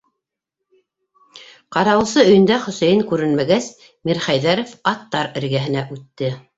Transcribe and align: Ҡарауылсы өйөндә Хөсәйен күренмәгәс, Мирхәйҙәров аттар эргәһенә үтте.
Ҡарауылсы 1.77 2.25
өйөндә 2.31 2.59
Хөсәйен 2.65 3.05
күренмәгәс, 3.13 3.71
Мирхәйҙәров 4.11 4.77
аттар 4.97 5.35
эргәһенә 5.41 5.91
үтте. 6.01 6.37